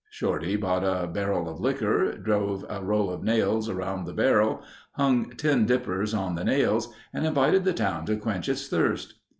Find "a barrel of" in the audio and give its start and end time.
0.83-1.59